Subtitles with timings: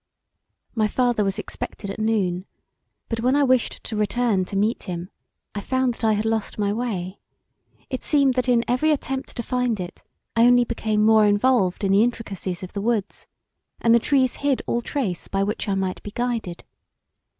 [0.73, 2.47] My father was expected at noon
[3.07, 5.11] but when I wished to return to me[e]t him
[5.53, 7.19] I found that I had lost my way:
[7.87, 10.01] it seemed that in every attempt to find it
[10.35, 13.27] I only became more involved in the intracacies of the woods,
[13.79, 16.63] and the trees hid all trace by which I might be guided.